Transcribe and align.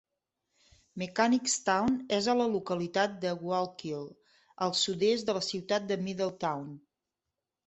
Mechanicstown 1.01 1.99
és 2.17 2.29
a 2.33 2.35
la 2.39 2.47
localitat 2.53 3.13
de 3.27 3.35
Walkill, 3.51 4.09
al 4.69 4.75
sud-est 4.81 5.29
de 5.31 5.37
la 5.41 5.45
ciutat 5.51 5.87
de 5.95 6.01
Middletown. 6.09 6.75